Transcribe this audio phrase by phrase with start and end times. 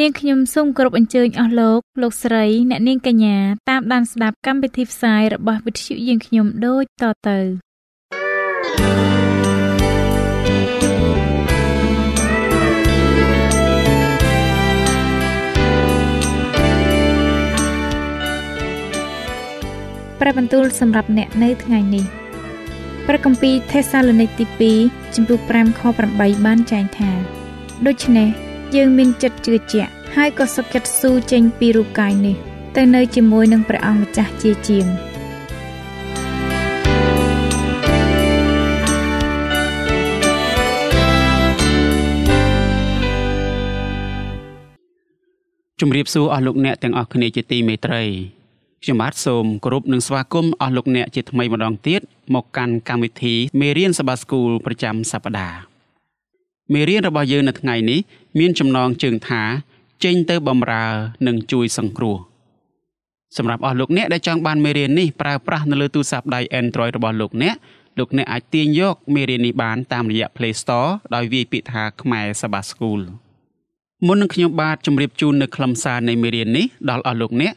[0.00, 3.36] នាងខ្ញុំសូមគោរពអញ្ជើញអស់លោកលោកស្រីអ្នកនាងកញ្ញា
[3.70, 7.38] តាមដានស្ដាប់កម្មវិធីផ្សាយរបស់វិទ្យុយើងខ្ញុំដូចតទៅ
[20.20, 22.04] ព្រះបន្ទូលសម្រាប់អ្នកនៅថ្ងៃនេះ
[23.06, 24.30] ព្រះគម្ពីរថេសាឡូនីក
[24.62, 25.80] ទី2ចំពុក5ខ
[26.14, 27.10] 8បានចែងថា
[27.88, 32.36] ដូច្នេះ យើងមានចិត្តជឿជាក់ហើយក៏សុខចិត្តស៊ូចេញពីរូបកាយនេះ
[32.76, 34.86] ទៅនៅជាមួយនឹងព្រះអង្គម្ចាស់ជាជាង
[45.80, 48.02] ជំរាបសួរអស់លោកអ្នកទាំងអស់គ្នាជាទីមេត្រី
[48.82, 52.00] ខ្ញុំបាទសូមគោរពនិងស្វាគមន៍អស់លោកអ្នកជាថ្មីម្ដងទៀត
[52.34, 55.75] មកកាន់កម្មវិធីមេរៀនសបាស្គូលប្រចាំសប្ដាហ៍
[56.72, 58.00] មេរៀនរបស់យើងនៅថ្ងៃនេះ
[58.38, 59.42] មានចំណងជើងថា
[60.04, 60.86] ចេញទៅបំរើ
[61.26, 62.16] និងជួយសង្គ្រោះ
[63.36, 67.54] សម្រាប់អស់លោកអ្នកដែលចង់បានមេរៀននេះប្រើប្រាស់នៅលើទូរស័ព្ទដៃ Android របស់លោកអ្នក
[67.98, 73.00] លោកអ្នកអាចទាញយកមេរៀននេះបានតាមរយៈ Play Store ដោយវាយពាក្យថាខ្មែរសបាស្គូល
[74.06, 77.54] មុននឹងខ្ញុំបាទជម្រាបជូននៅខ្លឹមសារនៃមេរៀននេះដល់អស់លោកអ្នក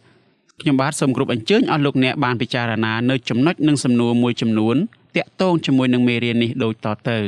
[0.62, 4.76] ខ្ញុំបាទសូមគោរពអញ្ជើញអស់លោកអ្នកបានពិចារណានៅចំណុចនិងសំណួរមួយចំនួន
[5.16, 7.20] តាក់ទងជាមួយនឹងមេរៀននេះដូចតទៅ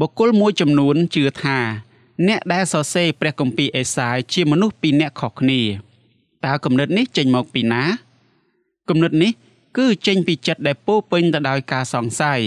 [0.00, 1.58] បុគ្គលមួយចំនួនជឿថា
[2.28, 5.62] អ្នកដែលសរសេរព្រះគម្ពីរអេសាយជាមនុស្សពីរនាក់ខុសគ្នា
[6.44, 7.82] តើគំនិតនេះចេញមកពីណា
[8.88, 9.32] គំនិតនេះ
[9.78, 12.40] គឺចេញពីចិត្តដែលពោពេញទៅដោយការសង្ស័យ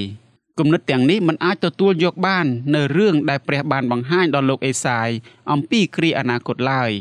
[0.60, 2.46] គំនិតទាំងនេះមិនអាចទទួលយកបាន
[2.76, 5.10] នៅរឿងដែលព្រះបានបង្ហាញដល់លោកអេសាយ
[5.52, 6.92] អំពីគ្រាអនាគតឡើយ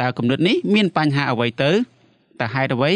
[0.00, 1.70] តើគំនិតនេះមានបញ្ហាអ្វីទៅ
[2.40, 2.90] តើហេតុអ្វី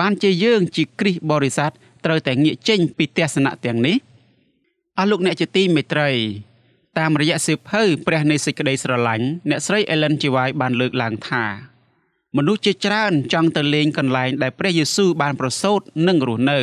[0.00, 1.70] បានជាយើងជាគ្រិស្តបរិស័ទ
[2.04, 3.96] ត្រូវតែងាកចេញពីទស្សនៈទាំងនេះ
[4.98, 6.10] អស់លោកអ្នកជាទីមេត្រី
[6.98, 10.22] តាមរយៈសៀវភៅព្រះនៃសេចក្តីស្រឡាញ់អ្នកស្រី Ellen G.
[10.34, 11.44] White បានលើកឡើងថា
[12.36, 16.60] មនុស្សជាច្រើនចង់ទៅលេងកន្លែងដែលព្រះយេស៊ូវបានប្រសូតនិងរស់នៅ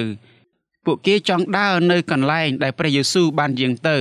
[0.86, 3.98] ពួកគេចង់ដើរនៅកន្លែងដែលព្រះយេស៊ូវបានយាងទៅ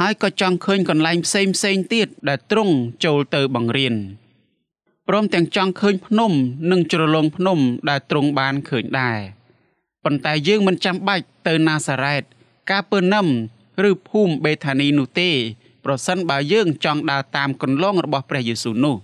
[0.00, 3.94] ហើយក៏ចង់ឃើញកន្លែងផ្សេងផ្សេងទៀតដែលទ្រង់ចូលទៅបង្រៀន
[5.08, 6.32] ព្រមទាំងចង់ឃើញភ្នំ
[6.70, 9.18] និងជ្រលងភ្នំដែលទ្រង់បានឃើញដែរ
[10.04, 12.24] ប៉ុន្តែយើងមិនចាំបាច់ទៅណាសារ៉េត
[12.70, 13.26] កាពឺនឹម
[13.90, 15.30] ឬភូមិបេថានីនោះទេ
[15.84, 18.96] ប្រសិនបើយើងចង់ដើរតាមគន្លងរបស់ព្រះយេស៊ូវនោះ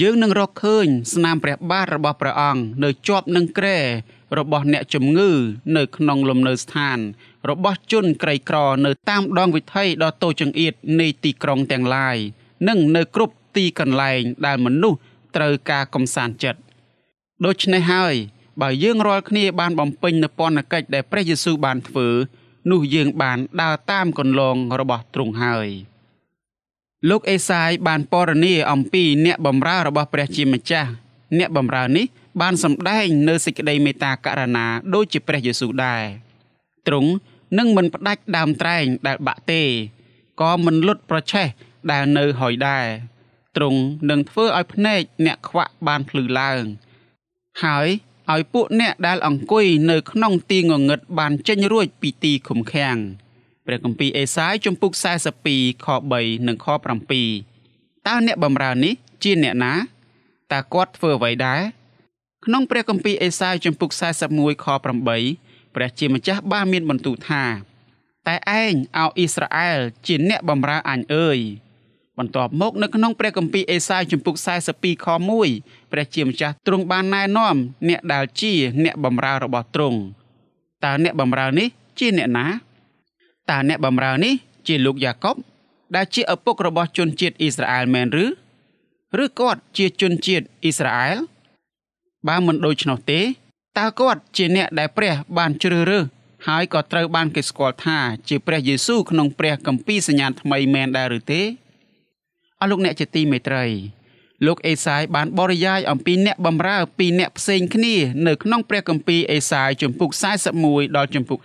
[0.00, 3.78] យើងនឹងរកឃើញស្នាមព្រះបាទរបស់ព្រះអង្គនៅជាប់នឹងគ្រែ
[4.38, 5.30] របស់អ្នកជំងឺ
[5.76, 6.98] នៅក្នុងលំនៅស្ថាន
[7.50, 12.16] របស់ជនក្រីក្រនៅតាមដងវិថីដ៏តូចចង្អៀតនៃទីក្រុងទាំងឡាយ
[12.68, 14.98] និងនៅគ្រប់ទីកន្លែងដែលមនុស្ស
[15.36, 16.60] ត្រូវការកំសាន្តចិត្ត
[17.44, 18.14] ដូច្នេះហើយ
[18.62, 22.08] បើយើងរាល់គ្នាបានបំពេញនូវពន្ធកិច្ចដែលព្រះយេស៊ូវបានធ្វើ
[22.70, 25.68] នោះយើងបានដើរតាមគន្លងរបស់ទ្រង់ហើយ
[27.10, 30.90] លោកអេសាយបានពរនាអំពីអ្នកបម្រើរបស់ព្រះជាម្ចាស់
[31.38, 32.06] អ្នកបម្រើនេះ
[32.40, 36.02] បានសម្ដែងនៅសេចក្តីមេត្តាករុណាដូចជាព្រះយេស៊ូវដែរ
[36.86, 37.10] ទ្រង់
[37.58, 39.62] នឹងមិនផ្ដាច់ដើមត្រែងដែលបាក់ទេ
[40.40, 41.46] ក៏មិនលុតប្រឆេះ
[41.90, 42.86] ដែលនៅហុយដែរ
[43.56, 46.62] ទ្រង់នឹងធ្វើឲ្យភ្នែកអ្នកខ្វាក់បានភ្លឺឡើង
[47.64, 47.88] ហើយ
[48.32, 52.96] ឲ្យពួកអ្នកដែលអង្គុយនៅក្នុងទីងងឹតបានចេញរួចពីទីឃុំឃាំង
[53.66, 54.92] ព្រះគម្ពីរអេសាយជំពូក
[55.38, 55.86] 42ខ
[56.16, 56.66] 3និងខ
[57.36, 59.74] 7តើអ្នកបម្រើនេះជាអ្នកណា
[60.52, 61.60] តើគាត់ធ្វើអ្វីដែរ
[62.44, 63.90] ក្នុងព្រះគម្ពីរអេសាយជំពូក
[64.28, 67.44] 41ខ8ព្រះជាម្ចាស់បានមានបន្ទូលថា
[68.26, 71.38] តែឯងឲ្យអ៊ីស្រាអែលជាអ្នកបម្រើអញអើយ
[72.18, 74.36] បន្ទាប់មកនៅក្នុងព្រះគម្ពីរអេសាយជំពូក
[74.70, 75.06] 42ខ
[75.48, 77.56] 1ព្រះជាម្ចាស់ទ្រង់បានណែនាំ
[77.88, 78.52] អ្នកដែលជា
[78.84, 79.98] អ្នកបម្រើរបស់ទ្រង់
[80.84, 81.68] តើអ្នកបម្រើនេះ
[81.98, 82.46] ជាអ្នកណា
[83.50, 84.34] តើអ្នកបម្រើនេះ
[84.66, 85.36] ជាលោកយ៉ាកុប
[85.94, 88.26] ដែលជាឪពុករបស់ជនជាតិអ៊ីស្រាអែលមែនឬ
[89.22, 91.18] ឬគាត់ជាជនជាតិអ៊ីស្រាអែល
[92.28, 93.20] បើមិនដូច្នោះទេ
[93.78, 96.04] តើគាត់ជាអ្នកដែលព្រះបានជ្រើសរើស
[96.46, 101.63] ហើយក៏ត្រូវបានគេស្គាល់ថាជាព្រះយេស៊ូវក្នុងព្រះគម្ពីរសញ្ញាថ្មីមែនដែរឬទេអ
[102.64, 103.64] ស់លោកអ្នកជាទីមេត្រី
[104.46, 107.94] លោកអេសាយបានបរិយាយអំពីអ្នកបម្រើពីរអ្នកផ្សេងគ្នា
[108.26, 110.10] នៅក្នុងព្រះគម្ពីរអេសាយជំពូក
[110.54, 111.40] 41ដល់ជំពូក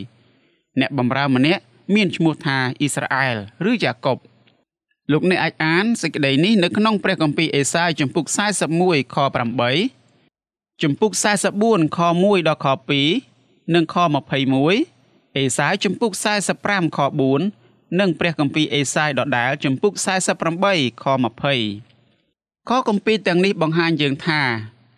[0.00, 1.62] 53អ្នកបម្រើម្នាក់
[1.94, 3.36] មានឈ្មោះថាអ៊ីស្រាអែល
[3.70, 4.18] ឬយ៉ាកុប
[5.12, 8.24] លោកអ្នកអាចអានសេចក្តីនេះនៅក្នុងព្រះគម្ពីរអេសាយជំពូក
[8.70, 9.16] 41ខ
[9.94, 11.12] 8ជំពូក
[11.54, 12.66] 44ខ1ដល់ខ
[13.20, 13.96] 2និងខ
[14.66, 16.12] 21អេសាយជំពូក
[16.54, 16.98] 45ខ
[17.34, 17.65] 4
[18.00, 19.92] និងព្រះគម្ពីរអេសាយដដែលជំពូក
[20.48, 21.04] 48ខ
[21.86, 24.40] 20ខគម្ពីរទាំងនេះបង្ហាញយើងថា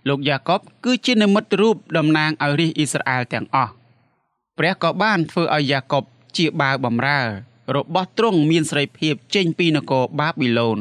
[0.08, 3.72] លោកយ៉ាកបគឺជានិមិត្តរូបតំណាងឲ្យរាជអ៊ីស្រាអែលទាំងអស់
[4.58, 6.04] ព្រះក៏បានធ្វើឲ្យយ៉ាកប
[6.36, 7.20] ជាបាវបំរើ
[7.76, 10.80] របស់ទ្រង់មានសេរីភាពចេញពីនគរបាប៊ីឡូន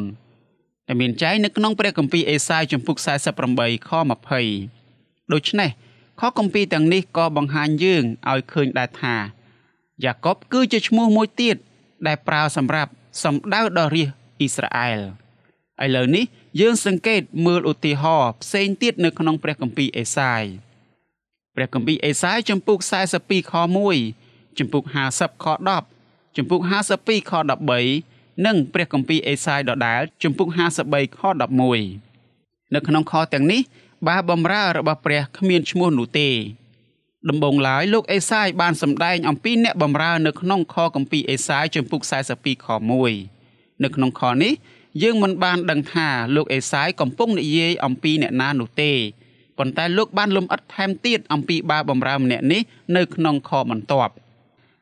[0.87, 2.97] ដែលមានចែងនៅក្នុងព្រះគម្ពីរអេសាយជំពូក
[3.45, 3.91] 48ខ
[4.41, 5.69] 20ដូច្នេះ
[6.19, 9.15] ខគម្ពីរទាំងនេះក៏បង្ហាញយើងឲ្យឃើញដែរថា
[10.03, 11.57] យ៉ាកបគឺជាឈ្មោះមួយទៀត
[12.07, 12.91] ដែលប្រើសម្រាប់
[13.23, 14.09] សំដៅដល់រាជ
[14.39, 14.99] អ៊ីស្រាអែល
[15.83, 16.25] ឥឡូវនេះ
[16.59, 20.43] យើងសង្កេតមើលឧទាហរណ៍ផ្សេងទៀតនៅក្នុងព្រះគម្ពីរអេសាយ
[21.55, 22.77] ព្រះគម្ពីរអេសាយចំពុក
[23.15, 23.53] 42ខ
[24.05, 24.83] 1ចំពុក
[25.13, 25.45] 50ខ
[25.91, 26.59] 10ចំពុក
[26.95, 27.31] 52ខ
[27.87, 30.47] 13និងព្រះគម្ពីរអេសាយដដែលចំពុក
[30.83, 31.21] 53ខ
[31.97, 33.61] 11នៅក្នុងខទាំងនេះ
[34.07, 36.29] បាបំរើរបស់ព្រះគ្មានឈ្មោះនោះទេ
[37.29, 42.01] ដំបងឡើយលោកអេសាយបានសម្ដែងអំពីអ្នកបំរើនៅក្នុងខគម្ពីរអេសាយចំពុក
[42.33, 42.67] 42ខ
[43.25, 44.53] 1នៅក្នុងខនេះ
[45.01, 48.91] យើងមិនបានដឹងថាលោកអេសាយកំពុងនិយាយអំពីអ្នកណានោះទេ
[49.57, 52.61] ប៉ុន្តែលោកបានលំអិតថែមទៀតអំពីបាបម្រើម្នាក់នេះ
[52.95, 54.13] នៅក្នុងខបន្ទាប់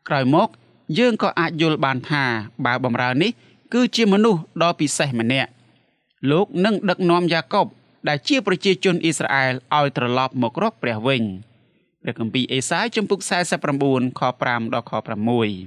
[0.08, 0.50] ក្រោយមក
[0.98, 2.24] យើងក៏អាចយល់បានថា
[2.66, 3.32] បាបម្រើនេះ
[3.74, 5.50] គឺជាមនុស្សដ៏ពិសេសម្នាក់
[6.32, 7.66] លោកនឹងដឹកនាំយ៉ាកុប
[8.08, 11.24] ដែលជាប្រជាជនអ៊ីស្រាអែលឲ្យត្រឡប់មករកព្រះវិញ
[12.06, 13.20] ព្រះគម្ពីរអេសាយជំពូក
[13.70, 14.92] 49ខ5ដល់ខ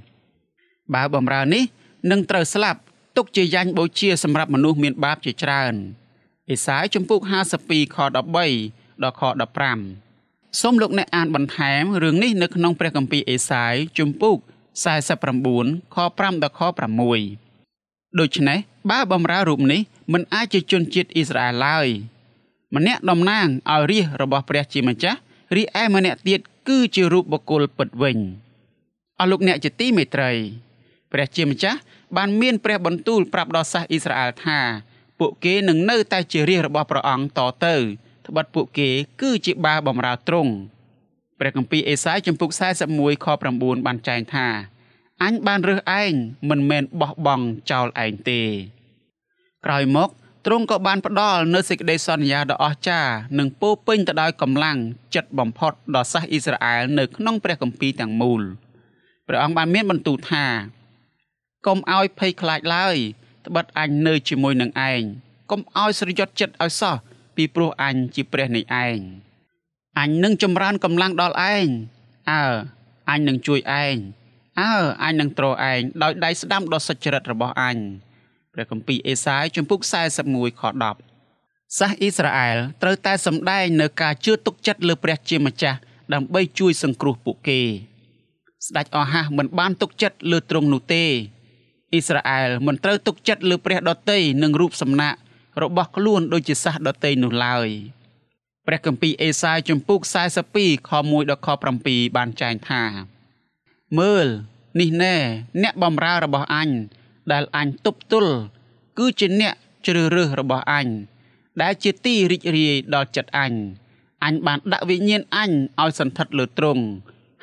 [0.09, 1.65] 6បាបម្រើនេះ
[2.11, 2.81] នឹងត្រូវស្លាប់
[3.17, 5.75] ទុកជាយ៉ាញ់បូជាសម្រាប់មនុស្សមានបាបជាច្រើន
[6.51, 7.21] អេសាយជំពូក
[7.59, 9.23] 52ខ13ដល់ខ
[9.91, 14.37] 15សូមលោកអ្នកអានបន្ថែមរឿងនេះនៅក្នុងព្រះគម្ពីរអេសាយជំពូក
[15.17, 16.61] 49ខ5ដល់ខ
[17.41, 18.59] 6ដូច្នេះ
[18.91, 19.81] បើបំរើរូបនេះ
[20.13, 21.89] មិនអាចជាជនជាតិអ៊ីស្រាអែលឡើយ
[22.75, 25.19] ម្នាក់តំណាងឲ្យរាជរបស់ព្រះជាម្ចាស់
[25.57, 28.19] រីឯម្នាក់ទៀតគឺជារូបបុគ្គលពិតវិញ
[29.19, 30.31] អស់លោកអ្នកជាទីមេត្រី
[31.13, 31.79] ព្រះជាម្ចាស់
[32.17, 34.59] បានមានព្រះបន្ទូលប្រាប់ដល់សាសអ៊ីស្រាអែលថា
[35.19, 37.75] ពួកគេនឹងនៅតែជារាជរបស់ព្រះអង្គតទៅ
[38.27, 38.89] ត្បិតពួកគេ
[39.21, 40.53] គឺជាបាវបំរើទ្រង់
[41.39, 42.51] ព្រះគម្ពីរអេសាយចំពុក
[42.89, 44.47] 41ខ9បានចែងថា
[45.23, 46.13] អញបានរើសឯង
[46.51, 48.43] មិនមែនបោះបង់ចោលឯងទេ
[49.65, 50.11] ក្រោយមក
[50.47, 54.79] ទ្រង់ក៏បានផ្ដល់នូវសេចក្តីសន្យាដ៏អស្ចារ្យនិងពោពេញទៅដោយកម្លាំង
[55.15, 58.43] ចិត្តបំផុតដល់សាសអ៊ីស្រាអែលនៅក្នុងព្រះគម្ពីរទាំងមូល
[59.27, 60.45] ព្រះអង្គបានមានបន្ទូលថា
[61.67, 62.97] កុំឲ្យភ័យខ្លាចឡើយ
[63.47, 65.03] ត្បិតអញនៅជាមួយនឹងឯង
[65.51, 66.97] កុំឲ្យស្រយត់ចិត្តឲ្យសោះ
[67.37, 68.99] ពីព្រោះអញជាព្រះនៃឯង
[69.99, 71.67] អញនឹងចម្រើនកម្លាំងដល់ឯង
[72.31, 72.45] អើ
[73.11, 73.97] អញនឹងជួយឯង
[74.61, 77.79] អើអញនឹងទ្រឯងដោយដៃស្ដាំដ៏សុចរិតរបស់អញ
[78.59, 79.81] ព្រះគម្ពីរអេសាយជំពូក
[80.21, 80.63] 41ខ
[81.19, 85.79] 10សាសអ៊ីស្រាអែលត្រូវតែសម្ដែងនៅការជឿទុកចិត្តលើព្រះជាម្ចាស់
[86.15, 87.61] ដើម្បីជួយសង្គ្រោះពួកគេ
[88.67, 91.05] ស្ដេចអស់ហាសមិនបានទុកចិត្តលើទ្រង់នោះទេ
[91.93, 95.15] អ៊ីស្រាអែលមិនត្រូវទុកចិត្តលើព្រះដតីនិងរូបសំណាក
[95.63, 97.69] របស់ខ្លួនដូចជាសាសដតីនោះឡើយ
[98.67, 100.01] ព្រះគម្ពីរអេសាយជំពូក
[100.45, 101.49] 42ខ1ដល់ខ
[101.83, 102.83] 7បានចែងថា
[103.99, 104.27] មើល
[104.81, 105.17] នេះណែ
[105.63, 106.71] អ្នកបំរើរបស់អញ
[107.33, 108.35] ដែលអញទប់ទល់
[108.99, 109.55] គឺជាអ្នក
[109.87, 110.89] ជ្រើសរើសរបស់អញ
[111.63, 113.53] ដែលជាទីរីករាយដល់ចិត្តអញ
[114.25, 116.85] អញបានដាក់វិញ្ញាណអញឲ្យសន្ធិដ្ឋលើទ្រង់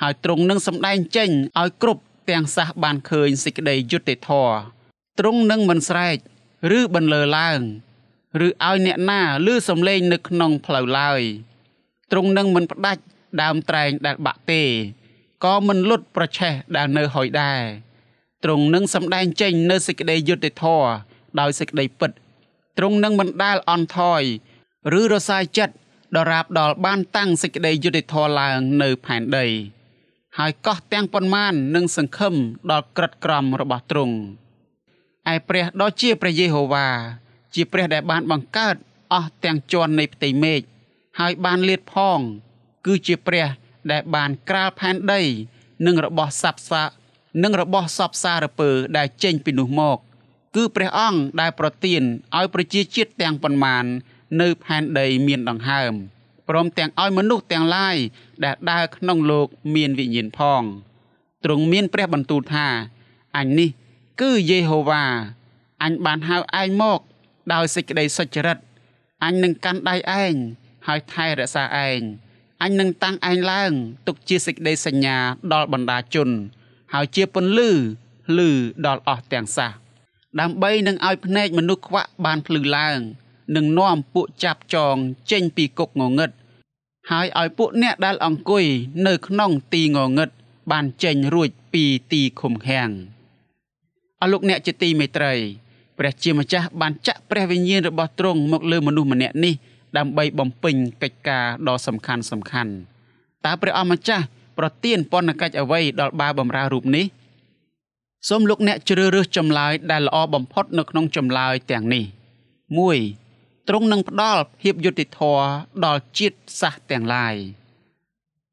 [0.02, 4.56] ហើយទ្រង់នឹងសម្ដែងចេញឲ្យគ្រប់ទាំងសះបានឃើញសេចក្តីយុត្តិធម៌
[5.20, 6.18] ទ្រង់នឹងមិនស្រែក
[6.78, 7.60] ឬបន្លឺឡើង
[8.46, 11.22] ឬឲ្យអ្នកណាឮសំឡេងនៅក្នុងផ្លូវឡើយ
[12.12, 13.04] ទ្រង់នឹងមិនផ្ដាច់
[13.42, 14.64] ដើមត្រែងដែលបាក់ទេ
[15.44, 17.62] ក៏មិនលុតប្រឆេះដែលនៅហុយដែរ
[18.46, 20.88] ទ្រង់នឹងសម្ដែងចេញនៅសេចក្តីយុត្តិធម៌
[21.40, 22.12] ដោយសេចក្តីពិត
[22.78, 24.22] ទ្រង់នឹងមិនដែលអន់ថយ
[25.00, 25.76] ឬរសាយចិត្ត
[26.18, 29.46] ដរាបដល់បានតាំងសេចក្តីយុត្តិធម៌ឡើងនៅផែនដី
[30.38, 32.36] ហើយកោះទាំងប៉ុន្មាននឹងសង្ឃឹម
[32.72, 34.16] ដល់ក្រិតក្រមរបស់ទ្រង់
[35.34, 36.88] ឯព្រះដ៏ជាព្រះយេហូវ៉ា
[37.56, 38.76] ជាព្រះដែលបានបង្កើត
[39.14, 40.62] អស់ទាំងជាន់នៃផ្ទៃមេឃ
[41.20, 42.20] ហើយបានលាតផង
[42.86, 43.48] គឺជាព្រះ
[43.92, 45.22] ដែលបានក្រាលផែនដី
[45.86, 46.84] និងរបស់សັບសា
[47.44, 49.98] និងរបស់សពសារពើដែលចេញពីនោះមក
[50.56, 52.02] គឺព្រះអង្គដែលប្រទាន
[52.38, 53.86] ឲ្យប្រជាជាតិទាំងប៉ុន្មាន
[54.42, 55.94] នៅផែនដីមានដង្ហើម
[56.50, 57.98] ព្រមទាំងឲ្យមនុស្សទាំងឡាយ
[58.44, 60.64] ដែលដើរក្នុងលោកមានវិញ្ញាណផង
[61.44, 62.68] ទ្រង់មានព្រះបន្ទូលថា
[63.38, 63.70] អញនេះ
[64.22, 65.06] គឺយេហូវ៉ា
[65.84, 67.00] អញបានហៅឯងមក
[67.54, 68.58] ដោយសេចក្តីសុចរិត
[69.24, 70.34] អញនឹងកាន់ដៃឯង
[70.88, 72.02] ហើយថែរក្សាឯង
[72.64, 73.72] អញនឹងតាំងឯងឡើង
[74.08, 75.18] ទុកជាសេចក្តីសញ្ញា
[75.54, 76.30] ដល់បណ្ដាជន
[76.94, 77.70] ហើយជាពន្លឺ
[78.38, 78.50] លឺ
[78.86, 79.70] ដល់អស់ទាំងសះ
[80.40, 83.00] ដើម្បីនឹងឲ្យភ្នែកមនុស្សខ្វាក់បានភ្លឺឡើង
[83.56, 84.96] នឹងនាំពួកចាប់ចង
[85.32, 86.32] ចេញពីគុកងងឹត
[87.12, 88.66] ហើយឲ្យពួកអ្នកដែលអង្គុយ
[89.08, 90.30] នៅក្នុងទីងងឹត
[90.72, 92.90] បានចេញរួចពីទីឃុំឃាំង
[94.22, 95.34] អស់លោកអ្នកជាទីមេត្រី
[95.98, 99.54] ព្រះជាម្ចាស់បានចាក់ព្រះវិញ្ញាណរបស់ទ្រង់មកលើមនុស្សម្នាក់នេះ
[99.98, 102.74] ដើម្បីបំពេញកិច្ចការដ៏សំខាន់សំខាន់
[103.46, 104.26] តើព្រះអម្ចាស់
[104.58, 107.06] ប្រទានពន្ធកិច្ចអ្វីដល់បាវបំរើរូបនេះ
[108.30, 112.04] សូមលោកអ្នកជ្រើសរើសចម្លើយដែលល្អបំផុតនៅក្នុងចម្លើយទាំងនេះ
[112.86, 115.44] 1ទ្រង់នឹងផ្ដល់ភាពយុត្តិធម៌
[115.86, 117.36] ដល់ជាតិសាសន៍ទាំងឡាយ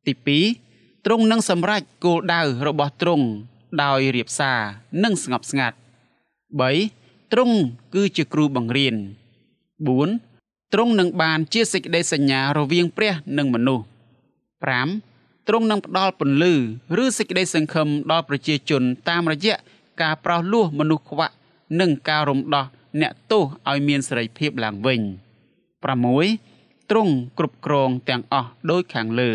[0.06, 0.12] ទី
[0.60, 3.26] 2ទ្រង់នឹងសម្រេចគោលដៅរបស់ទ្រង់
[3.82, 4.60] ដោយរៀបសារ
[5.04, 5.76] និងស្ងប់ស្ងាត់
[6.54, 7.56] 3ទ្រង់
[7.94, 8.94] គឺជាគ្រូបង្រៀន
[9.84, 13.84] 4ទ្រង់នឹងបានជាសេចក្តីសញ្ញារវាងព្រះនិងមនុស្ស
[14.72, 15.11] 5
[15.48, 16.54] ទ្រង់នឹងផ្ដល់ពន្លឺ
[17.02, 19.56] ឬសេចក្តីសង្ឃឹមដល់ប្រជាជនតាមរយៈ
[20.02, 21.34] ការប្រោសលោះមនុស្សខ្វាក់
[21.80, 22.66] និងការរំដោះ
[23.00, 25.00] អ្នកទោសឲ្យមានសេរីភាពឡើងវិញ
[26.16, 29.32] 6ទ្រង់គ្រប់គ្រងទាំងអស់ដោយខាងលើ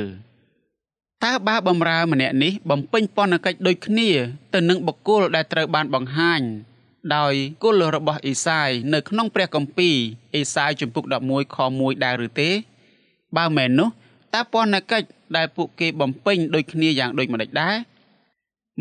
[1.25, 4.09] តើបាបំរើម្នាក់នេះបំពេញពន្ធកិច្ចដូចគ្នា
[4.53, 6.41] ទៅនឹងបុគ្គលដែលត្រូវបានបង្ហាញ
[7.15, 7.33] ដោយ
[7.63, 9.95] គុលរបស់អេសាយនៅក្នុងព្រះគម្ពីរ
[10.35, 12.49] អេសាយជំពូក11ខ1ដែរឬទេ
[13.37, 13.89] បើមែននោះ
[14.33, 15.07] តើពន្ធកិច្ច
[15.38, 17.75] ដែលពួកគេបំពេញដូចគ្នាយ៉ាងដូចម្តេចដែរ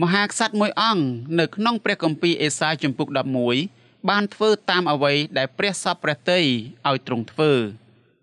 [0.03, 1.05] មហាក្សត្រមួយអង្គ
[1.41, 3.09] នៅក្នុងព្រះគម្ពីរអេសាយជំពូក
[3.55, 6.41] 11បានធ្វើតាមអ្វីដែលព្រះសពព្រះតី
[6.89, 7.53] ឲ្យទ្រង់ធ្វើ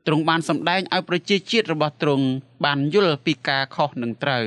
[0.08, 2.25] ទ្រង់បានសម្ដែងឲ្យប្រជាជាតិរបស់ទ្រង់
[2.65, 4.46] បានយល់ពីការខុសនិងត្រូវ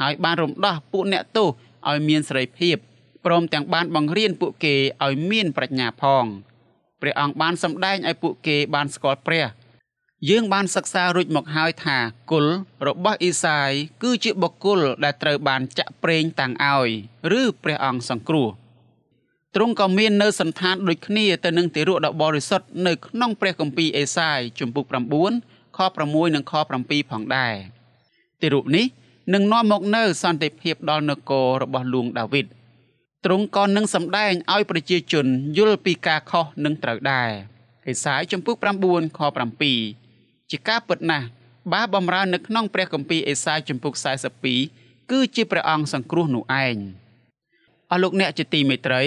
[0.00, 1.48] ហើយបានរំដោះពួកអ្នកទោស
[1.88, 2.76] ឲ្យមានសេរីភាព
[3.24, 4.74] ព្រមទាំងបានបង្រៀនពួកគេ
[5.04, 6.24] ឲ្យមានប្រាជ្ញាផង
[7.00, 9.44] ព្រះអង្គបានសម្ដែងឲ្យពួកគេបានស្គាល់ព្រះ
[10.26, 11.98] យើងបានសិក្សារួចមកហើយថា
[12.30, 12.46] គុល
[12.86, 13.70] របស់អ៊ីសាយ
[14.02, 16.90] គឺជាបុគ្គលដែលត្រូវបានចាក់ប្រេងតាំងឲ្យ
[17.40, 18.48] ឬព្រះអង្គសង្គ្រោះ
[19.54, 24.84] ទ្រង់ក៏មាននៅសន្តានដូចគ្នាទៅនឹងទារកដ៏បរិសុទ្ធនៅក្នុងព្រះគម្ពីរអេសាយជំពូក
[25.30, 27.54] 9ខ6និងខ7ផងដែរ
[28.40, 28.86] ទារកនេះ
[29.34, 32.46] នឹងនាំមកនៅសន្តិភាពដល់នគររបស់លួងដាវីត
[33.24, 37.30] ទ្រង់ក៏នឹងសម្ដែងឲ្យប្រជាជនយល់ពីការខុសនិងត្រូវដែរ
[37.88, 38.56] អេសាយជំពូក
[38.86, 40.07] 9ខ7
[40.50, 41.26] ជាការពិតណាស់
[41.72, 43.94] បាបំរើនៅក្នុងព្រះគម្ពីរអេសាយជំពូក
[44.54, 46.76] 42គឺជាព្រះអង្គសង្គ្រោះនោះឯង
[47.90, 49.02] អស់លោកអ្នកជាទីមេត្រី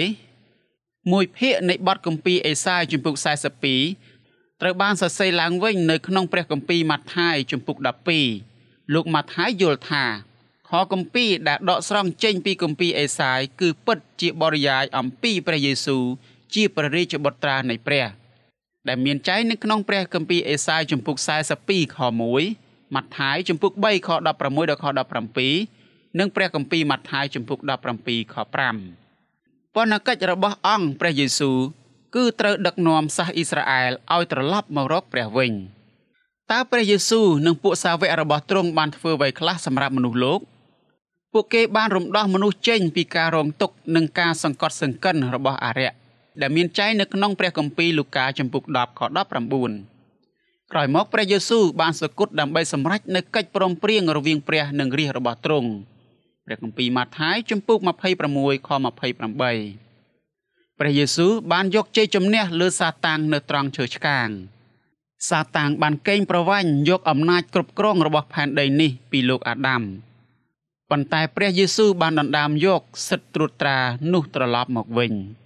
[1.12, 3.14] មួយភាគនៃបទគម្ពីរអេសាយជំពូក
[3.88, 7.76] 42ត្រូវបានសរសេរឡើងវិញនៅក្នុងព្រះគម្ពីរម៉ាថាយជំពូក
[8.36, 10.04] 12លោកម៉ាថាយយល់ថា
[10.68, 16.04] ខគម្ពីរដែលដកស្រង់ចេញពីគម្ពីរអេសាយគឺពិតជាបរិយាយអំពីព្រះយេស៊ូវ
[16.54, 18.06] ជាព្រះរាជបុត្រានៃព្រះ។
[18.88, 21.16] ដែលមានចែងនៅក្នុងព្រះគម្ពីរអេសាយជំពូក
[21.56, 24.38] 42ខ1ម៉ាថាយជំពូក3ខ16ដល់
[24.82, 24.86] ខ
[25.50, 27.58] 17និងព្រះគម្ពីរម៉ាថាយជំពូក
[27.96, 28.36] 17ខ
[29.04, 31.58] 5ពន្ធកិច្ចរបស់អង្គព្រះយេស៊ូវ
[32.14, 35.52] គឺត្រូវដឹកនាំសាសអ៊ីស្រាអែលឲ្យត្រឡប់មករកព្រះវិញ
[36.50, 40.40] តើព្រះយេស៊ូវនិងពួកសាវករបស់ទ្រង់បានធ្វើអ្វីខ្លះសម្រាប់មនុស្សលោក
[41.32, 46.01] ពួកគេបានរំដោះមនុស្សចេញពីការរងទុក្ខនិងការសង្កត់សង្កិនរបស់អារក្ស
[46.40, 49.10] ដែលមានចែងនៅក្នុងព្រះគម្ពីរលូកាចំពុក10ខ19
[50.72, 55.70] ក្រោយមកព្រះយេស៊ូវបានសគត់ដើម្បីសម្រេចនៅកិច្ចព្រមព្រៀងរវាងព្រះនិងរាជរបស់ទ្រង់
[56.46, 57.78] ព្រះគម្ពីរម៉ាថាយចំពុក
[58.22, 58.78] 26ខ28
[60.78, 64.28] ព្រះយេស៊ូវបានយកជ័យជំនះលើសាតាំងនៅត្រង់ឈើឆ្កាង
[65.28, 69.82] សាតាំងបានកេងប្រវ័ញ្ចយកអំណាចគ្រប់គ្រងរបស់ផែនដីនេះពីលោកអាដាម
[70.90, 73.78] ប៉ុន្តែព្រះយេស៊ូវបានដណ្ដើមយកសិទ្ធិត្រួតត្រា
[74.12, 75.12] នោះត្រឡប់មកវិញ។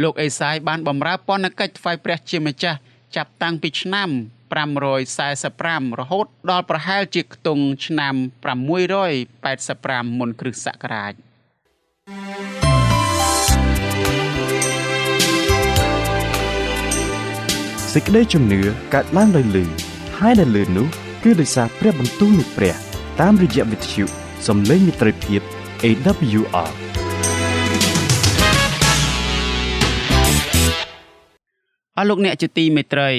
[0.00, 2.78] លោកអេសាយបានបម្រើពន្ធកិច្ចថ្វាយព្រះជាម្ចាស់
[3.16, 4.10] ចាប់តាំងពីឆ្នាំ
[4.90, 8.14] 545រហូតដល់ប្រហែលជាខ្ទង់ឆ្នាំ
[9.32, 11.12] 685មុនគ្រិស្តសករាជ
[17.92, 18.60] សេចក្តីជំនឿ
[18.94, 19.64] កើតឡើងដោយលឺ
[20.18, 20.86] ហើយដែលលឺនោះ
[21.22, 22.74] គឺដោយសារព្រះបន្ទូលនៃព្រះ
[23.20, 24.04] តាមរយៈវិទ្យុ
[24.46, 25.40] សំឡេងមិត្តភាព
[25.84, 26.70] AWR
[31.98, 33.10] អស់លោកអ្នកជាទីមេត្រី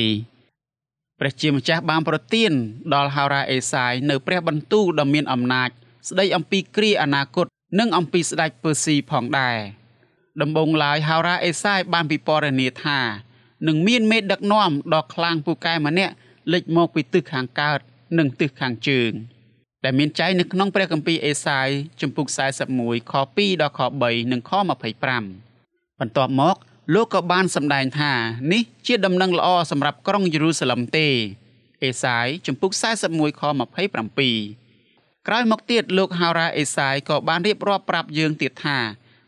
[1.19, 2.51] ព្រះជាម្ចាស់បានប្រទាន
[2.93, 5.69] ដល់ហោរាអេសាយនៅព្រះបន្ទូលដ៏មានអំណាច
[6.09, 7.45] ស្ដីអំពីគ្រាអនាគត
[7.79, 9.57] និងអំពីស្ដេចពឺស៊ីផងដែរ
[10.41, 12.99] ដំបូងឡើយហោរាអេសាយបានពិពណ៌នាថា
[13.67, 16.13] នឹងមានមេដឹកនាំដ៏ខ្លាំងពូកែម្នាក់
[16.53, 17.79] លេចមកពីទិសខាងកើត
[18.17, 19.11] និងទិសខាងជើង
[19.83, 21.67] ដែលមានចែងនៅក្នុងព្រះគម្ពីរអេសាយ
[22.01, 22.27] ជំពូក
[22.69, 24.51] 41ខ2ដល់ខ3និងខ
[25.21, 26.57] 25បន្ទាប់មក
[26.91, 28.13] លោកក៏បានសម្ដែងថា
[28.53, 31.07] នេះជាដំណឹងល្អសម្រាប់ក្រុងយេរូសាឡឹមទេ
[31.83, 32.71] អេសាយជំពូក
[33.05, 33.41] 41ខ
[33.99, 38.77] 27ក្រោយមកទៀតលោកហោរ៉ាអេសាយក៏បានរៀបរាប់ប្រាប់យើងទៀតថា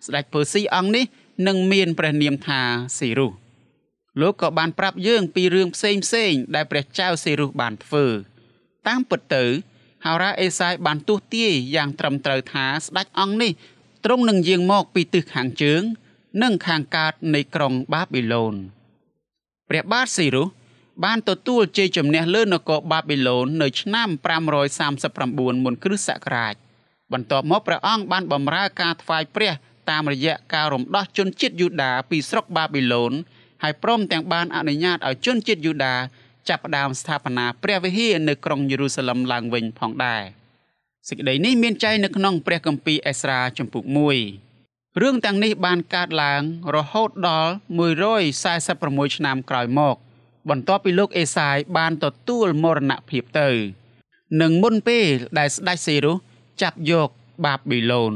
[0.05, 1.05] ស្ដេចពឺស៊ីអង្គនេះ
[1.47, 2.61] នឹងមានព្រះនាមថា
[2.99, 3.33] សេរុស
[4.21, 8.05] លោកក៏បានប្រាប់យើងពីរឿងផ្សេងផ្សេងដែលព្រះចៅសេរុសបានធ្វើ
[8.87, 9.45] តាមពិតទៅ
[10.05, 13.51] ហោរាអេសាយបានទស្សទាយយ៉ាងត្រឹមត្រូវថាស្ដេចអង្គនេះ
[14.05, 15.83] ទ្រង់នឹងយាងមកពីទិសខាងជើង
[16.41, 18.55] និងខាងកើតនៃក្រុងបាប៊ីឡូន
[19.69, 20.47] ព្រះបាទសេរុស
[21.05, 24.09] បានទទួលជ័យជំនះលើនគរបាប៊ីឡូននៅឆ្នាំ
[24.85, 26.55] 539មុនគ្រិស្តសករាជ
[27.13, 29.53] បន្ទាប់មកព្រះអង្គបានបម្រើការថ្វាយព្រះ
[29.89, 33.13] តាមរយៈការរំដោះជនជាតិយូដាពីស្រុកបាប៊ីឡូន
[33.63, 35.95] ហើយព្រមទាំងបានអនុញ្ញាតឲ្យជនជាតិយូដា
[36.49, 40.23] ចាប់ផ្ដើមស្ថាបនាព្រះវិហារនៅក្រុងយេរូសាឡឹមឡើងវិញផងដែរ
[41.09, 44.54] សេចក្តីនេះមានចែងនៅក្នុងព្រះគម្ពីរអេស្រាចំពុក1
[45.01, 46.41] រឿងទាំងនេះបានកើតឡើង
[46.75, 47.51] រហូតដល់
[48.33, 49.95] 146ឆ្នាំក្រោយមក
[50.49, 53.49] បន្ទាប់ពីលោកអេសាយបានទទួលមរណភាពទៅ
[54.41, 56.17] និងមុនពេលដែលស្ដេចសេរុស
[56.61, 57.09] ចាប់យក
[57.45, 58.13] បាប៊ីឡូន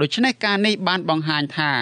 [0.00, 1.72] ដូច្នេះការនេះបានបង្ហាញថា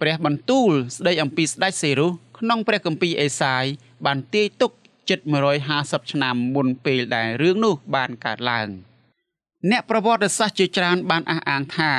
[0.00, 3.64] ព្រះបន្ទូលស្ដីអំពីស្ដេចសេរុសក្នុងព្រះគម្ពីរអេសាយ
[4.06, 4.70] បានទាយទុក
[5.08, 5.18] ជិត
[5.66, 8.68] 150ឆ្នាំមុនពេលដែលរឿងនោះបានកើតឡើង
[9.70, 11.92] អ្នកប្រវត្តិសាស្ត្រជាច្រើនបានអះអាងថា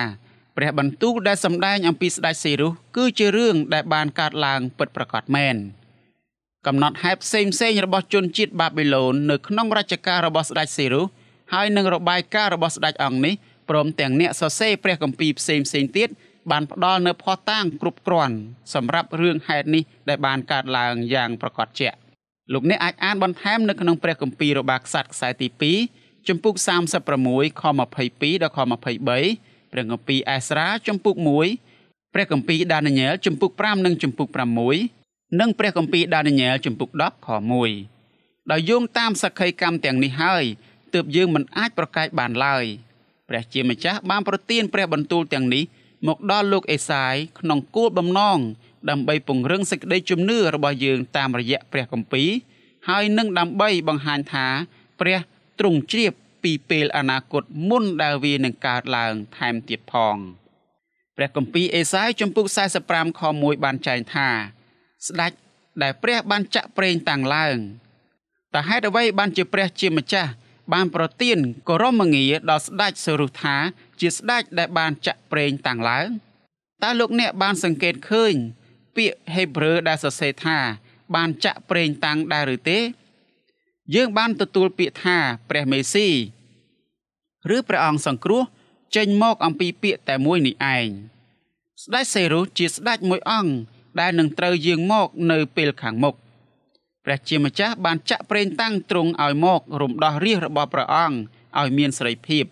[0.57, 5.55] ព្រះបន្ទូលដែលសម្ដែងអំពីស្ដេចសេរុសគឺជារឿងដែលបានកើតឡើងពិតប្រាកដមែន
[6.67, 11.05] កំណត់ហេតុផ្សេងផ្សេងរបស់ជនជាតិបាប៊ីឡូននៅក្នុងរជ្ជកាលរបស់ស្ដេចសេរុស
[11.53, 13.33] ហើយនឹងរបាយការណ៍របស់ស្ដេចអង្គនេះ
[13.69, 16.09] ព្រមទាំងអ្នកសរសេរព្រះគម្ពីរផ្សេងផ្សេងទៀត
[16.51, 18.35] បានផ្ដល់នៅភស្តុតាងគ្រប់គ្រាន់
[18.73, 21.97] សម្រាប់រឿងហេតុនេះដែលបានកើតឡើងយ៉ាងប្រកបជាក់
[22.53, 25.47] លោកអ្នកអាចអានបន្ថែមនៅក្នុងព្រះគម្ពីររបស់ក្សត្រខ្សែទី
[25.87, 26.55] 2ជំពូក
[27.07, 27.63] 36ខ
[27.99, 31.15] 22ដល់ខ23 ព្រះគម្ពីរអេស្រាជំពូក
[31.65, 34.29] 1ព្រះគម្ពីរដានីយ៉ែលជំពូក5និងជំពូក
[34.83, 37.29] 6និងព្រះគម្ពីរដានីយ៉ែលជំពូក10ខ
[37.89, 40.43] 1ដោយយោងតាមសក្ខីកម្មទាំងនេះហើយ
[40.93, 42.65] ទើបយើងមិនអាចប្រកែកបានឡើយ
[43.29, 45.63] ព្រះជាម្ចាស់បានប្រទានព្រះបន្ទូលទាំងនេះ
[46.07, 48.39] មកដល់លោកអេសាយក្នុងគោលបំណង
[48.89, 52.29] ដើម្បីពង្រឹងសេចក្តីជំនឿរបស់យើងតាមរយៈព្រះគម្ពីរ
[52.89, 54.47] ហើយនឹងដើម្បីបង្ហាញថា
[54.99, 55.17] ព្រះ
[55.59, 56.13] ទ្រង់ជ្រាប
[56.47, 60.17] ពីពេលអនាគតមុនដែលវានឹងកើតឡើងថែមទៀតផង
[61.15, 62.45] ព្រះគម្ពីរអេសាយចំពុក
[62.83, 64.29] 45ខ1បានចែងថា
[65.07, 65.31] ស្ដេច
[65.81, 67.57] ដែលព្រះបានចាក់ប្រេងតាំងឡើង
[68.53, 70.31] តើហេតុអ្វីបានជាព្រះជាម្ចាស់
[70.73, 73.55] បានប្រទានគោរមងារដល់ស្ដេចសរុថា
[73.99, 76.07] ជាស្ដេចដែលបានចាក់ប្រេងតាំងឡើង
[76.83, 78.33] តើលោកអ្នកបានសង្កេតឃើញ
[78.95, 80.57] ពាក្យហេប្រឺដែលសរសេរថា
[81.15, 82.79] បានចាក់ប្រេងតាំងដែរឬទេ
[83.95, 85.17] យើងបានទទួលពាក្យថា
[85.49, 86.07] ព្រះមេស៊ី
[87.55, 88.43] ឬព្រះអង្គសង្គ្រោះ
[88.95, 90.87] ចេញមកអំពីពាក្យតែមួយនេះឯង
[91.83, 93.53] ស្ដេចសេរុសជាស្ដេចមួយអង្គ
[93.99, 96.15] ដែលនឹងត្រូវយាងមកនៅពេលខាងមុខ
[97.05, 101.17] ព្រះជាម្ចាស់បានចាក់ប្រេងតាំងទ្រង់ឲ្យមករំដោះរាជរបស់ព្រះអង្គ
[101.59, 102.45] ឲ្យមានសេរីភាព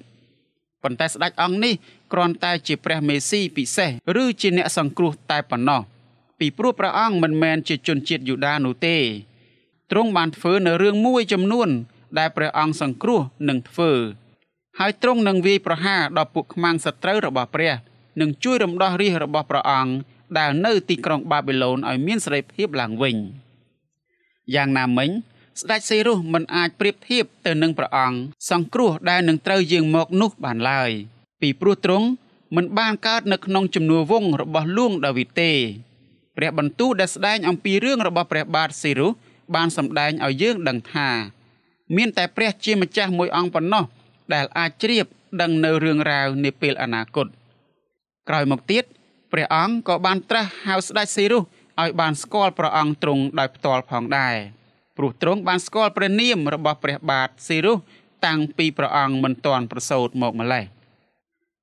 [0.84, 1.74] ប៉ុន្តែស្ដេចអង្គនេះ
[2.14, 3.90] គ្រាន់តែជាព្រះមេស៊ីពិសេស
[4.22, 5.82] ឬជាអ្នកសង្គ្រោះតែប៉ុណ្ណោះ
[6.40, 8.98] ពីព្រោះព្រះអង្គមិនមែនជាជនជាតិយូដានោះទេ
[9.92, 11.70] ទ្រង់បានធ្វើនៅរឿងមួយចំនួន
[12.18, 13.92] ដែលព្រះអង្គសង្គ្រោះនឹងធ្វើ
[14.80, 17.74] ហើយទ្រង់នឹងវាយប្រហារដល់ពួកខ្មាំងសត្រូវរបស់ព្រះ
[18.22, 19.94] នឹងជួយរំដោះរាជរបស់ព្រះអង្គ
[20.38, 23.18] ដែលនៅទីក្រុងបាប៊ីឡូនឲ្យមានសេរីភាពឡើងវិញ។
[24.54, 25.10] យ៉ាងណាមិញ
[25.62, 28.18] ស្ដេចសេរុសមិនអាចប្រៀបធៀបទៅនឹងព្រះអង្គ
[28.50, 30.92] សង្គ្រោះដែលនឹងត្រូវយាងមកនោះបានឡើយ
[31.42, 32.08] ពីព្រោះទ្រង់
[32.56, 35.52] មិនបានកើតនៅក្នុងជំនួវងរបស់លួងដាវីតទេ
[36.38, 39.12] ព្រះបន្ទូលដែលស្ដែងអំពីរឿងរបស់ព្រះបាទសេរុស
[39.56, 41.10] បានសម្ដែងឲ្យយើងដឹងថា
[41.96, 43.84] មានតែព្រះជាម្ចាស់មួយអង្គប៉ុណ្ណោះ
[44.34, 45.06] ដែលអាចជ្រាប
[45.42, 47.28] ដឹងនៅរឿងរ៉ាវនាពេលអនាគត
[48.30, 48.84] ក្រោយមកទៀត
[49.32, 51.44] ព្រះអង្គក៏បានត្រាស់ហៅស្ដេចសេរុស
[51.82, 54.36] ឲ្យបានស្គាល់ព្រះអង្គទ្រង់ដោយផ្ទាល់ផងដែរ
[54.98, 57.78] ព្រោះទ្រង់បានស្គាល់ព្រះនាមរបស់ព្រះបាទសេរុស
[58.26, 60.66] តាំងពីព្រះអង្គមិនទាន់ប្រសូតមកម្លេះ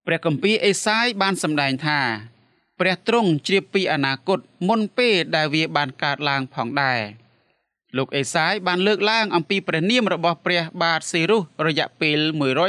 [0.07, 2.01] ព្រះគម្ពីរអេសាយបានសម្ដែងថា
[2.81, 7.01] ព្រះទ្រង់ជ្រាបពីអនាគតមុនពេលដែលវាបានកើតឡើងផងដែរ
[7.97, 12.19] លោកអេសាយបានលើកឡើងអំពីព្រះនាមរបស់ព្រះបាទសេរុសរយៈពេល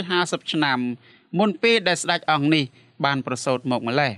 [0.02, 0.80] 150ឆ្នាំ
[1.40, 2.64] មុនពេលដែលស្ដេចអង្គនេះ
[3.06, 4.12] បានប្រសូតមកម្លេះ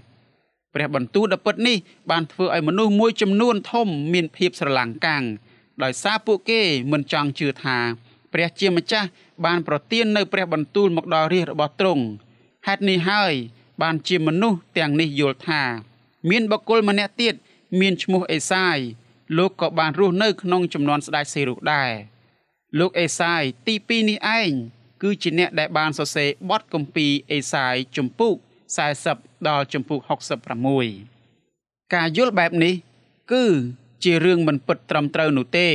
[0.73, 1.77] ព្រះបន្ទូលដ៏ពិតនេះ
[2.11, 5.23] បានធ្វើឲ្យមនុស្សមួយចំនួនធំមានភាពស្រឡាំងកាំង
[5.83, 7.77] ដោយសារពួកគេមិនចង់ជឿថា
[8.33, 9.07] ព្រះជាម្ចាស់
[9.45, 12.03] បានប្រទាននៅព្រះបន្ទូលមកដល់រាជរបស់ទ្រង់
[12.67, 13.33] ហេតុនេះហើយ
[13.81, 15.61] បានជាមនុស្សទាំងនេះយល់ថា
[16.29, 17.33] មានបុគ្គលម្នាក់ទៀត
[17.79, 18.77] មានឈ្មោះអេសាយ
[19.37, 21.91] លោកក៏បានរស់នៅក្នុងចំនួនស្ដេចសេរុដែរ
[22.79, 24.51] លោកអេសាយទី2នេះឯង
[25.01, 28.35] គឺជាអ្នកដែលបានសរសេរបទគម្ពីរអេសាយជំពូក
[28.91, 29.99] 40ដល់ចំពុក
[30.77, 32.73] 66ការយល់បែបនេះ
[33.31, 33.45] គឺ
[34.03, 35.69] ជារឿងមិនពិតត្រឹមត្រូវនោះទេ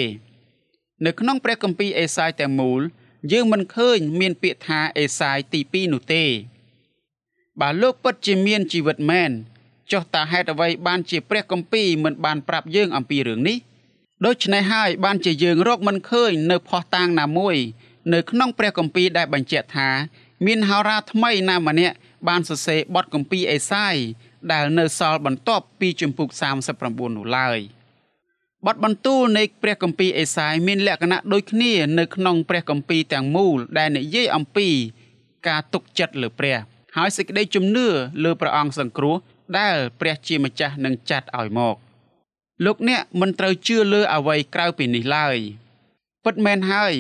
[1.04, 2.80] នៅក្នុងព្រះគម្ពីរអេសាយទាំងមូល
[3.32, 6.24] យើងមិនឃើញមានពាក្យថាអេសាយទី2នោះទេ
[7.60, 9.30] បើលោកពិតជាមានជីវិតមែន
[9.92, 13.58] ចុះតើហេតុអ្វីបានជាព្រះគម្ពីរមិនបានប្រាប់យើងអំពីរឿងនេះ
[14.26, 17.56] ដូច្នេះហើយបានជាយើងរកមិនឃើញនៅផុសតាងណាមួយ
[18.12, 19.88] នៅក្នុងព្រះគម្ពីរដែលបញ្ជាក់ថា
[20.46, 21.96] មានហោរាថ្មីណាម្នាក់
[22.28, 23.96] បានសរសេរបទគម្ពីរអេសាយ
[24.52, 26.28] ដែលនៅសល់បន្ទាប់ពីជំពូក
[26.72, 27.58] 39នោះឡើយ
[28.66, 34.68] បទបន្ទូលនៃព្រះគម្ពីរអេសាយមានលក្ខណៈដូចគ្នានៅក្នុងព្រះគម្ពីរទាំងមូលដែលនិយាយអំពី
[35.48, 36.56] ការទុកចិត្តលើព្រះ
[36.96, 37.86] ហើយសេចក្តីជំនឿ
[38.24, 39.16] លើព្រះអង្គសង្គ្រោះ
[39.58, 41.76] ដែលព្រះជាម្ចាស់នឹងចាត់ឲ្យមក
[42.64, 45.36] លោកអ្នកមិនត្រូវជឿលើអ្វីក្រៅពីនេះឡើយ
[46.24, 46.94] ពិតមែនហើយ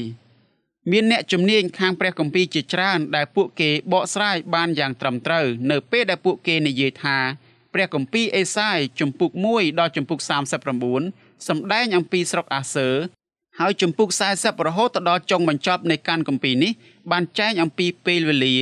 [0.90, 7.16] មានអ្នកជំនាញខាងព្រះគម្ពីរជាច្រើនដែលពួកគេបកស្រាយបានយ៉ាងត្រឹមត្រូវនៅពេលដែលពួកគេនិយាយថា
[7.74, 10.18] ព្រះគម្ពីរអេសាយជំពូក1ដល់ជំពូក
[10.84, 12.88] 39សម្ដែងអំពីស្រុកអាសឺ
[13.60, 14.08] ហើយជំពូក
[14.38, 16.72] 40រហូតដល់ចុងបញ្ចប់នៃកានគម្ពីរនេះ
[17.10, 18.56] បានចែងអំពីពេលវេលា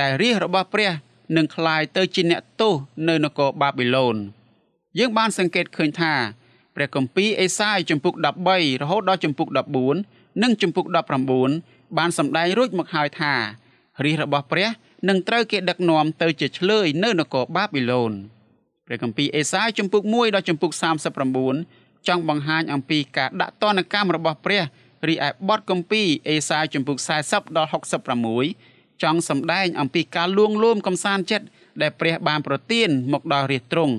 [0.00, 0.90] ដែលរាជរបស់ព្រះ
[1.35, 2.73] នឹងคล้ายទៅជាអ្នកទោស
[3.07, 4.15] នៅនគរបាប៊ីឡូន
[4.99, 6.13] យើងបានសង្កេតឃើញថា
[6.75, 8.13] ព្រះគម្ពីរអេសាយជំពូក
[8.49, 9.47] 13រហូតដល់ជំពូក
[9.95, 10.85] 14និងជំពូក
[11.41, 13.33] 19បានសម្ដែងរួចមកហើយថា
[14.03, 14.69] រាជរបស់ព្រះ
[15.09, 18.11] នឹងត្រូវគេដឹកនាំទៅជាឆ្លើយនៅនគរបាប៊ីឡូន
[18.87, 20.71] ព្រះគម្ពីរអេសាយជំពូក1ដល់ជំពូក
[21.39, 24.63] 39ចង់បង្ហាញអំពីការដាក់ទណ្ឌកម្មរបស់ព្រះ
[25.07, 27.69] រីឯបទគម្ពីរអេសាយជំពូក40ដល់
[28.31, 31.46] 66 ចង់សម្ដែងអំពីការលួងលោមកំសាន្តចិត្ត
[31.82, 33.96] ដែលព្រះបានប្រទានមកដល់រាជទ្រង់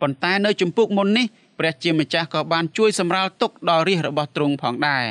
[0.00, 1.26] ប៉ុន្តែនៅជំពូកមុននេះ
[1.58, 5.06] ព្រះជាម្ចាស់ក៏បានជួយសម្រាលទុកដល់រាជរបស់ទ្រង់ផងដែរ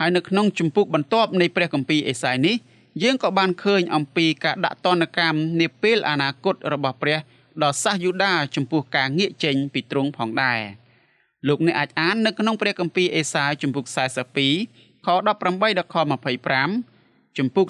[0.00, 2.56] ហើយនៅក្នុងជំពូកបន្ទាប់នៃព្រះគម្ពីរអេសាយនេះ
[3.02, 7.18] យើងក៏បានឃើញអំពីការដាក់ទណ្ឌកម្មនាពេលអនាគតរបស់ព្រះ
[7.62, 10.60] ដល់សាសយូដាចំពោះការងាកចេញពីទ្រង់ផងដែរ
[11.48, 13.84] លោកអ្នកអាចអាននៅក្នុងព្រះគម្ពីរអេសាយជំពូក
[14.46, 15.96] 42ខ18ដល់ខ
[16.50, 16.91] 25
[17.38, 17.66] ជំពូក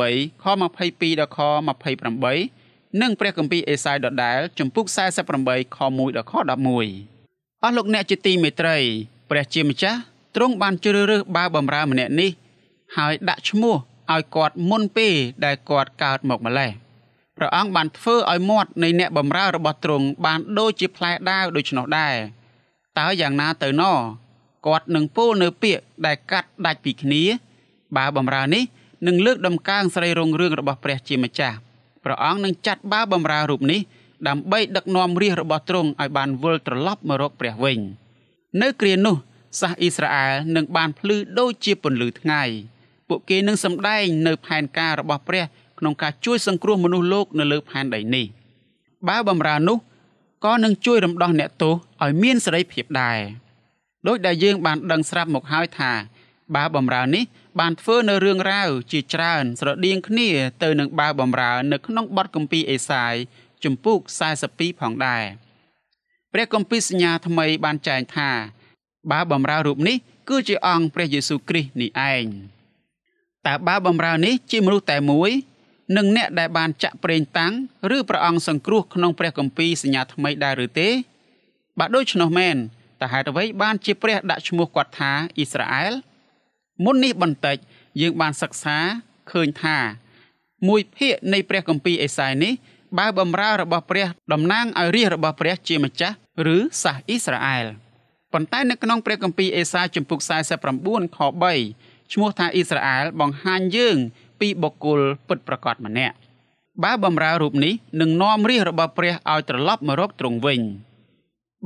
[0.00, 0.44] 43ខ
[0.80, 1.38] 22ដល់ខ
[2.20, 4.86] 28និងព្រះគម្ពីរអេសាយដដែលជំពូក
[5.30, 8.76] 48ខ1ដល់ខ11អស់លោកអ្នកជាទីមេត្រី
[9.30, 9.98] ព្រះជាម្ចាស់
[10.36, 12.30] ទ្រង់បានជ្រើសរើសបាវបំរើម្នាក់នេះ
[12.96, 13.76] ហើយដាក់ឈ្មោះ
[14.12, 16.70] ឲ្យគាត់មុនពេលដែលគាត់កើតមកម្លេះ
[17.36, 22.14] ព្រះអង្គបានធ្វើឲ្យមាត់នៃអ្នកបម្រើរបស់ទ្រង់បានដូចជាផ្លែដាវដូច្នោះដែរ
[22.98, 23.82] តើយ៉ាងណាទៅណ
[24.66, 27.22] គាត់នឹងពោលនៅពាក្យដែលកាត់ដាច់ពីគ្នា
[27.96, 28.62] បើបម្រើនេះ
[29.06, 31.56] នឹងលើកដំកើងស្រីរុងរឿងរបស់ព្រះជាម្ចាស់
[32.04, 33.80] ព្រះអង្គនឹងចាត់បើបម្រើរូបនេះ
[34.28, 37.78] ដើម្បីដឹកនាំរាជរបស់ទ្រង់ឲ្យបានវិលត្រឡប់មករកព្រះវិញ
[38.62, 39.16] នៅគ្រានោះ
[39.60, 42.42] សាសអ៊ីស្រាអែលនឹងបានភ្លឺដូចជាពន្លឺថ្ងៃ
[43.08, 45.44] ពួកគេនឹងសម្ដែងនៅផែនការរបស់ព្រះ
[45.78, 48.26] ក្នុងការជួយសង្គ្រោះមនុស្សលោកនៅលើផែនដីនេះ
[49.08, 49.78] បើបំរើនោះ
[50.44, 53.18] ក៏នឹងជួយរំដោះអ្នកទោសឲ្យមានសេរីភាពដែរ
[54.06, 55.92] ដោយដែលយើងបានដឹងស្រាប់មកហើយថា
[56.54, 57.24] បើបំរើនេះ
[57.60, 60.28] បានធ្វើនៅរឿងរ៉ាវជាច្រើនស្រដៀងគ្នា
[60.62, 63.14] ទៅនឹងបើបំរើនៅក្នុងបទគម្ពីរអេសាយ
[63.64, 63.98] ជំពូក
[64.38, 65.24] 42ផងដែរ
[66.32, 68.30] ព្រះគម្ពីរសញ្ញាថ្មីបានចែងថា
[69.10, 69.96] បើបំរើរូបនេះ
[70.28, 72.24] គឺជាអង្គព្រះយេស៊ូវគ្រីស្ទនេះឯង
[73.46, 75.30] តើបើបំរើនេះជាមនុស្សតែមួយ
[75.96, 77.54] និងអ្នកដែលបានចាក់ប្រេងតាំង
[77.96, 80.88] ឬព្រះអង្គសង្គ្រោះក្នុងព្រះគម្ពីរសញ្ញាថ្មីដែរឬទេ
[81.78, 82.56] បើដូច្នោះមែន
[83.00, 85.92] តើហេតុអ្វីបានជាព្រះដាក់ឈ្មោះគាត់ថាអ៊ីស្រាអែល
[86.84, 87.56] មុននេះបន្តិច
[88.00, 88.76] យើងបានសិក្សា
[89.32, 89.78] ឃើញថា
[90.68, 92.52] មួយភាគនៃព្រះគម្ពីរអេសាយនេះ
[92.98, 96.16] បើបំរើរបស់ព្រះតំណាងឲ្យរាជរបស់ព្រះជាម្ចាស់
[96.54, 97.66] ឬសាសអ៊ីស្រាអែល
[98.32, 101.18] ប៉ុន្តែនៅក្នុងព្រះគម្ពីរអេសាជំពូក49ខ
[101.60, 103.96] 3ឈ្មោះថាអ៊ីស្រាអែលបង្ហាញយើង
[104.40, 106.16] ពីបុគ្គលពិតប្រាកដម្នាក់
[106.84, 110.60] បើបំរើរូបនេះនឹងនាំរាជរបស់ព្រះឲ្យត្រឡប់មករកទ្រង់វិញ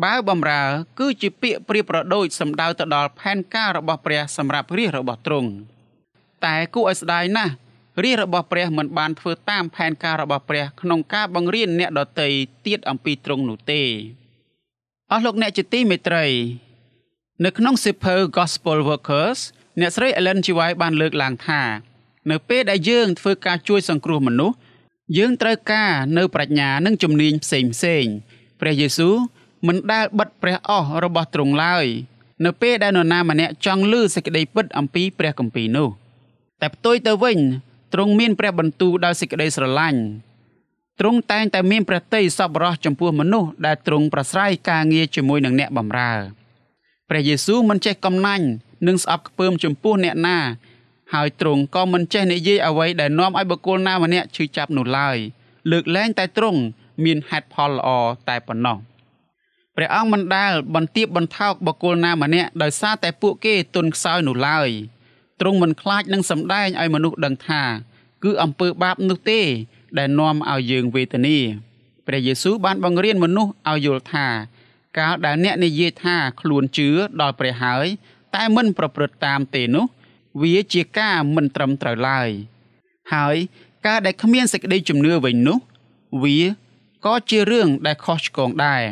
[0.05, 0.63] បើបំរើ
[0.99, 5.51] គឺជាពាក្យប្រៀបប្រដូចសម្ដៅទៅដល់ផែនការរបស់ព្រះសម្រាប់រាជរបស់ទ្រង់
[6.45, 7.53] តែគួរឲ្យស្ដាយណាស់
[8.05, 12.29] រាជរបស់ព្រះមិនបានធ្វើតាមផែនការរបស់ព្រះក្នុងការបង្រៀនអ្នកដទៃ
[12.67, 13.83] ទៀតអំពីទ្រង់នោះទេ
[15.13, 16.27] អស់លោកអ្នកជាទីមេត្រី
[17.45, 19.41] នៅក្នុងសៀវភៅ Gospel Workers
[19.81, 20.47] អ្នកស្រី Ellen G.
[20.59, 21.63] White បានលើកឡើងថា
[22.31, 24.57] នៅពេលដែលយើងធ្វើការជួយសង្គ្រោះមនុស្ស
[25.19, 28.05] យើងត្រូវការនៅប្រាជ្ញានិងជំនាញផ្សេងផ្សេង
[28.61, 29.17] ព្រះយេស៊ូវ
[29.67, 31.87] មិនដែលបិទព្រះអស់របស់ទ្រង់ឡើយ
[32.45, 35.89] នៅពេលដែលនរណាម្នាក់ចង់ឮសេចក្តីពិតអំពីព្រះគម្ពីរនោះ
[36.61, 37.39] តែផ្ទុយទៅវិញ
[37.93, 40.01] ទ្រង់មានព្រះបន្ទូលដោយសេចក្តីស្រឡាញ់
[41.01, 46.13] ទ្រង់តែងតែមានព្រះទ័យសប្បុរសចំពោះមនុស្សដែលទ្រង់ប្រស្រ័យការងារជាមួយនឹងអ្នកបម្រើ
[47.09, 48.47] ព្រះយេស៊ូវមិនចេះកំណាញ់
[48.87, 50.39] និងស្អប់ខ្ពើមចំពោះអ្នកណា
[51.15, 55.17] ហើយទ្រង់ក៏មិនចេះនិយាយអ្វីដែលនាំឲ្យបុគ្គលណាម្នាក់ឈឺចាប់នោះឡើយ
[55.71, 56.61] លើកលែងតែទ្រង់
[57.05, 57.89] មានហេតុផលល្អ
[58.29, 58.79] តែប៉ុណ្ណោះ
[59.77, 64.71] ព្រះអង្គមិនដែលបន្ទាបបន្ថោកបុគ្គលណាម្នាក់ដោយសារតែពួកគេទុនខ្សោយនោះឡើយ។
[65.41, 67.63] ទ្រង់មិនខ្លាចនឹងសម្ដែងឲ្យមនុស្សដឹងថា
[68.25, 69.41] គឺអំពើបាបនោះទេ
[69.99, 71.39] ដែលនាំឲ្យយើងវេទនា
[72.07, 74.27] ព្រះយេស៊ូវបានបង្រៀនមនុស្សឲ្យយល់ថា
[74.99, 76.89] កាលដែលអ្នកនិយាយថាខ្លួនជឿ
[77.21, 77.87] ដល់ព្រះហើយ
[78.35, 79.87] តែមិនប្រព្រឹត្តតាមទេនោះ
[80.43, 82.29] វាជាការមិនត្រឹមត្រូវឡើយ
[83.15, 83.37] ហើយ
[83.87, 85.59] ការដែលគ្មានសេចក្តីជំនឿវិញនោះ
[86.23, 86.39] វា
[87.07, 88.83] ក៏ជារឿងដែលខុសឆ្គងដែរ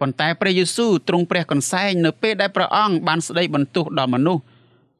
[0.00, 4.42] ប៉ុន្តែព្រះយេស៊ូវទ្រង់ព្រះកន្សែងនៅពេលដែលព្រះអង្គបានស្ដីបន្ទោសដល់មនុស្ស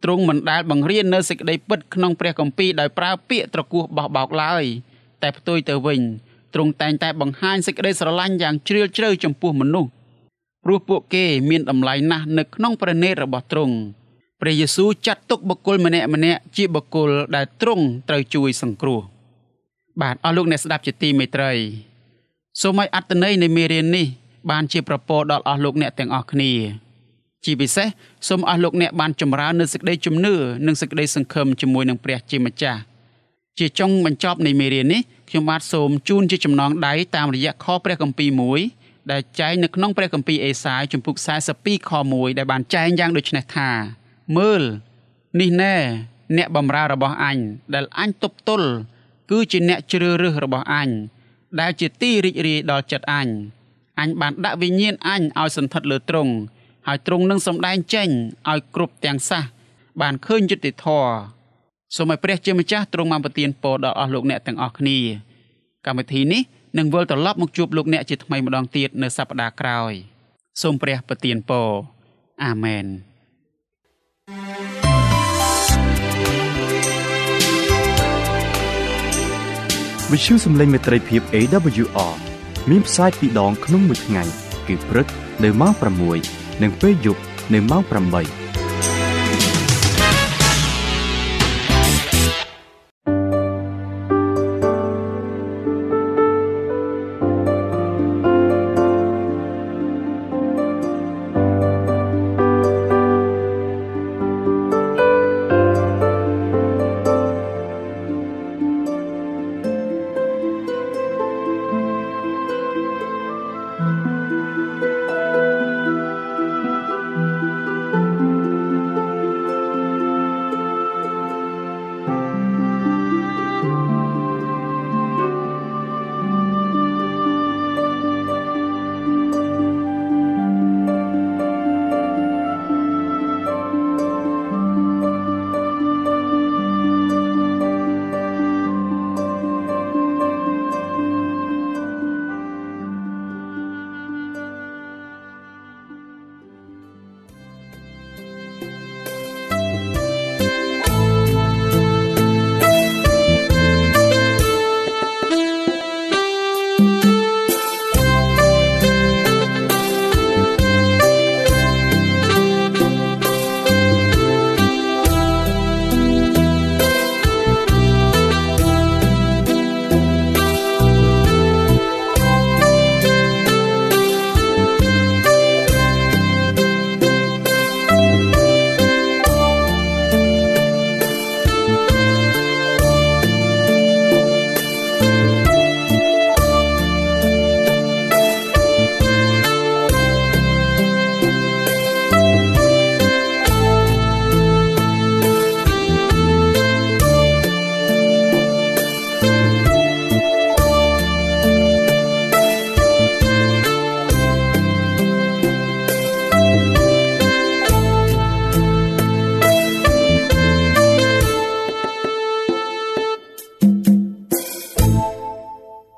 [0.05, 4.65] ទ្រង់មិនដែលបង្រៀននៅសេចក្តីពិតក្នុងព្រះគម្ពីរដោយប្រើពាក្យត្រគោះបោះបោកឡើយ
[5.23, 6.01] តែផ្ទុយទៅវិញ
[6.55, 9.91] ទ្រង់តែងតែបង្ហាញសេចក្តីស្រឡាញ់យ៉ាងជ្រាលជ្រៅចំពោះមនុស្ស
[10.65, 13.75] ព្រោះពួកគេមានតម្លៃណាស់នៅក្នុងព្រះនេតរបស់ទ្រង់
[14.41, 19.01] ព្រះយេស៊ូវចាត់ទុកបុគ្គលម្នាក់ម្នាក់ជាបុគ្គលដែលទ្រង់ត្រូវជួយសង្គ្រោះ
[20.01, 21.53] បាទអស់លោកអ្នកស្ដាប់ជាទីមេត្រី
[22.63, 24.07] សូមឲ្យអត្តន័យនៃមេរៀននេះ
[24.51, 26.53] បានជាប្រពោដល់អស់លោកអ្នកទាំងអស់គ្នា
[27.45, 27.89] ជាពិសេស
[28.29, 30.35] សូមអស់លោកអ្នកបានចម្រើននូវសេចក្តីជំនឿ
[30.67, 32.81] និងសេចក្តីសង្ឃឹមជាមួយនឹងព្រះជាម្ចាស់
[33.59, 38.61] ជាចុងបញ្ចប់នៃមេរៀននេះខ្ញុំបាទសូមជូនជាចំណងដៃតាមរយៈខព្រះគម្ពីរមួយ
[39.11, 41.17] ដែលចែងនៅក្នុងព្រះគម្ពីរអេសាយជំពូក
[41.53, 43.71] 42ខ1ដែលបានចែងយ៉ាងដូចនេះថា
[44.37, 44.63] មើល
[45.41, 45.77] នេះណែ
[46.37, 47.39] អ្នកបម្រើរបស់អញ
[47.75, 48.69] ដែលអញទប់ទល់
[49.31, 50.89] គឺជាអ្នកជ្រើសរើសរបស់អញ
[51.61, 53.29] ដែលជាទីរីករាយដល់ចិត្តអញ
[54.01, 56.33] អញបានដាក់វិញ្ញាណអញឲ្យសន្ធិដ្ឋលើទ្រង់
[56.87, 58.09] ហើយទ្រង់នឹងសម្ដែងចេញ
[58.51, 59.43] ឲ្យគ្រប់ទាំងសះ
[60.01, 61.13] បានឃើញយុត្តិធម៌
[61.97, 64.99] សូមឲ្យព្រះជាម្ចាស់ទ្រង់បានប្រទានពរដល់អស់លោកអ្នកទាំងអស់គ្នា
[65.87, 66.43] កម្មវិធីនេះ
[66.79, 69.93] នឹងវិលត្រឡប់មកជួបលោកអ្នកជាថ្មីម្ដងទៀតនៅសប្តាហ៍ក្រោយ
[70.63, 71.69] សូមព្រះប្រទានពរ
[72.45, 72.87] អាមែន
[80.13, 82.36] វិទ្យុសំឡេងមេត្រីភាព AWR
[82.71, 84.23] មានផ្សាយពីរដងក្នុងមួយថ្ងៃ
[84.69, 85.07] គឺព្រឹក
[85.45, 85.73] នៅម៉ោង
[86.17, 87.21] 6និងពេលយប់
[87.55, 88.46] នៅម៉ោង8